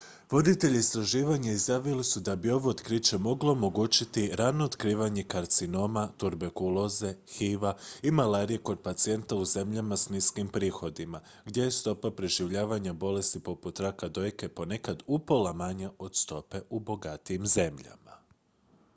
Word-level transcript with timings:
voditelji 0.31 0.79
istraživanja 0.79 1.51
izjavili 1.51 2.03
su 2.03 2.19
da 2.19 2.35
bi 2.35 2.51
ovo 2.51 2.69
otkriće 2.69 3.17
moglo 3.17 3.51
omogućiti 3.51 4.31
rano 4.33 4.65
otkrivanje 4.65 5.23
karcinoma 5.23 6.07
tuberkuloze 6.17 7.13
hiv-a 7.27 7.73
i 8.03 8.11
malarije 8.11 8.57
kod 8.63 8.79
pacijenata 8.81 9.35
u 9.35 9.45
zemljama 9.45 9.97
s 9.97 10.09
niskim 10.09 10.47
prihodima 10.47 11.21
gdje 11.45 11.63
je 11.63 11.71
stopa 11.71 12.11
preživljavanja 12.11 12.93
bolesti 12.93 13.39
poput 13.43 13.79
raka 13.79 14.07
dojke 14.09 14.49
ponekad 14.49 15.03
upola 15.07 15.53
manja 15.53 15.91
od 15.99 16.15
stope 16.15 16.61
u 16.69 16.79
bogatijim 16.79 17.47
zemljama 17.47 18.21